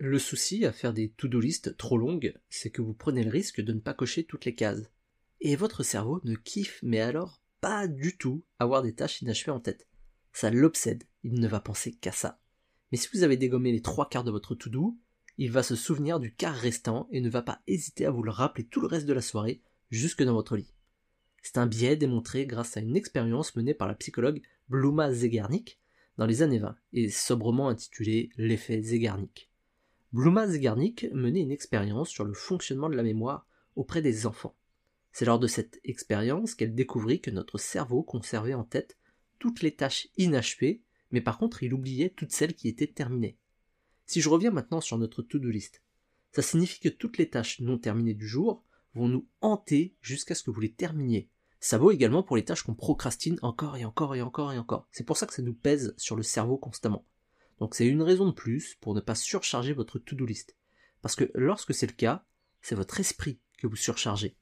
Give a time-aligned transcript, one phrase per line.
[0.00, 3.60] Le souci à faire des to-do list trop longues, c'est que vous prenez le risque
[3.60, 4.88] de ne pas cocher toutes les cases.
[5.40, 9.58] Et votre cerveau ne kiffe mais alors pas du tout avoir des tâches inachevées en
[9.58, 9.88] tête.
[10.32, 12.40] Ça l'obsède, il ne va penser qu'à ça.
[12.92, 14.96] Mais si vous avez dégommé les trois quarts de votre to-do,
[15.36, 18.30] il va se souvenir du quart restant et ne va pas hésiter à vous le
[18.30, 20.74] rappeler tout le reste de la soirée, jusque dans votre lit.
[21.42, 25.80] C'est un biais démontré grâce à une expérience menée par la psychologue Bluma Zegarnik
[26.18, 29.47] dans les années 20 et sobrement intitulée l'effet Zegarnik.
[30.12, 34.56] Bluma Zegarnik menait une expérience sur le fonctionnement de la mémoire auprès des enfants.
[35.12, 38.96] C'est lors de cette expérience qu'elle découvrit que notre cerveau conservait en tête
[39.38, 43.36] toutes les tâches inachevées, mais par contre il oubliait toutes celles qui étaient terminées.
[44.06, 45.82] Si je reviens maintenant sur notre to-do list,
[46.32, 50.42] ça signifie que toutes les tâches non terminées du jour vont nous hanter jusqu'à ce
[50.42, 51.28] que vous les terminiez.
[51.60, 54.88] Ça vaut également pour les tâches qu'on procrastine encore et encore et encore et encore.
[54.90, 57.04] C'est pour ça que ça nous pèse sur le cerveau constamment.
[57.60, 60.56] Donc c'est une raison de plus pour ne pas surcharger votre to-do list.
[61.02, 62.24] Parce que lorsque c'est le cas,
[62.62, 64.36] c'est votre esprit que vous surchargez.